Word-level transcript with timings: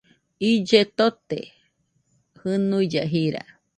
Ille 0.49 0.81
tote, 0.97 1.39
jɨnuille 2.39 3.01
jira 3.11 3.43